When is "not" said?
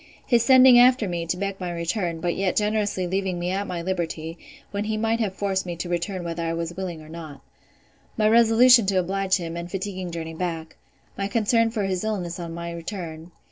7.07-7.41